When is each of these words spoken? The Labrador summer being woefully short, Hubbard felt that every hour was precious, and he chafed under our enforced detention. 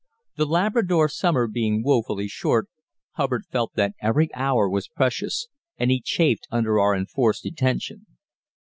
The 0.35 0.47
Labrador 0.47 1.07
summer 1.09 1.45
being 1.47 1.83
woefully 1.83 2.27
short, 2.27 2.67
Hubbard 3.17 3.43
felt 3.51 3.73
that 3.75 3.93
every 4.01 4.33
hour 4.33 4.67
was 4.67 4.87
precious, 4.87 5.47
and 5.77 5.91
he 5.91 6.01
chafed 6.03 6.47
under 6.49 6.79
our 6.79 6.95
enforced 6.95 7.43
detention. 7.43 8.07